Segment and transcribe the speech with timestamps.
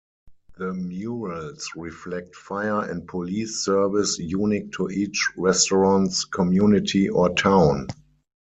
[0.57, 7.85] The murals reflect fire and police service unique to each restaurant's community or town.